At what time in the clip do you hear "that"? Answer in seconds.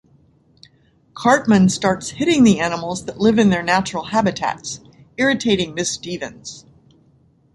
3.05-3.19